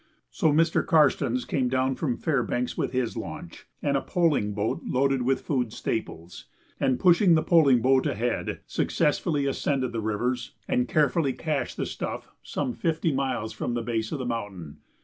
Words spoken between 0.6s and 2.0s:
Karstens came down